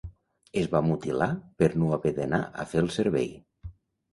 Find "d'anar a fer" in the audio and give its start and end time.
2.21-2.85